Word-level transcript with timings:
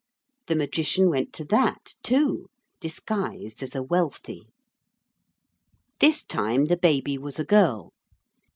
The 0.47 0.55
Magician 0.55 1.11
went 1.11 1.31
to 1.33 1.45
that, 1.45 1.93
too, 2.01 2.47
disguised 2.79 3.61
as 3.61 3.75
a 3.75 3.83
wealthy. 3.83 4.47
This 5.99 6.23
time 6.23 6.65
the 6.65 6.75
baby 6.77 7.19
was 7.19 7.37
a 7.37 7.45
girl. 7.45 7.91